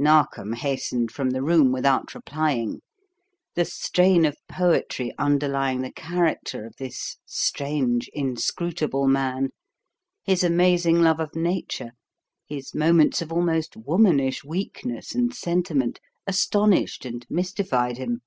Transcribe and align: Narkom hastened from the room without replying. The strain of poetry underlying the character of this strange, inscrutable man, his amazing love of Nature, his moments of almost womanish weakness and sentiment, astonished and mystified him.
Narkom 0.00 0.54
hastened 0.54 1.12
from 1.12 1.30
the 1.30 1.44
room 1.44 1.70
without 1.70 2.12
replying. 2.16 2.80
The 3.54 3.64
strain 3.64 4.24
of 4.24 4.36
poetry 4.48 5.12
underlying 5.16 5.82
the 5.82 5.92
character 5.92 6.66
of 6.66 6.74
this 6.76 7.18
strange, 7.24 8.10
inscrutable 8.12 9.06
man, 9.06 9.50
his 10.24 10.42
amazing 10.42 11.02
love 11.02 11.20
of 11.20 11.36
Nature, 11.36 11.92
his 12.48 12.74
moments 12.74 13.22
of 13.22 13.32
almost 13.32 13.76
womanish 13.76 14.42
weakness 14.42 15.14
and 15.14 15.32
sentiment, 15.32 16.00
astonished 16.26 17.04
and 17.04 17.24
mystified 17.30 17.96
him. 17.96 18.22